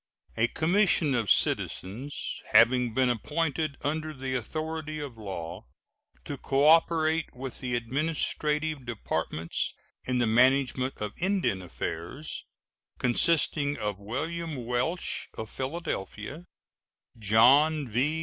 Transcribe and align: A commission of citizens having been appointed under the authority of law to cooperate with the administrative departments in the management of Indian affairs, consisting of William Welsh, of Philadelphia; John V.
A 0.35 0.47
commission 0.47 1.13
of 1.13 1.29
citizens 1.29 2.41
having 2.53 2.91
been 2.95 3.07
appointed 3.07 3.77
under 3.83 4.15
the 4.15 4.33
authority 4.33 4.99
of 4.99 5.15
law 5.15 5.67
to 6.25 6.39
cooperate 6.39 7.35
with 7.35 7.59
the 7.59 7.75
administrative 7.75 8.83
departments 8.83 9.75
in 10.05 10.17
the 10.17 10.25
management 10.25 10.97
of 10.97 11.13
Indian 11.19 11.61
affairs, 11.61 12.47
consisting 12.97 13.77
of 13.77 13.99
William 13.99 14.65
Welsh, 14.65 15.27
of 15.37 15.51
Philadelphia; 15.51 16.45
John 17.19 17.87
V. 17.87 18.19